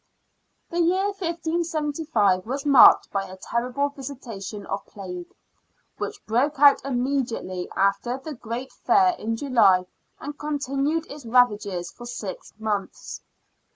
[0.71, 5.31] The year 1575 was marked by a terrible visitation of plague,
[5.99, 9.85] which broke out immediately after the great fair in July
[10.19, 13.21] and continued its ravages for six months.